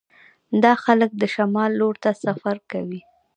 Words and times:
دا 0.63 0.73
خلک 0.83 1.11
د 1.17 1.23
شمال 1.33 1.71
لور 1.79 1.95
ته 2.03 2.09
سفر 2.23 2.55
کوي 2.71 3.01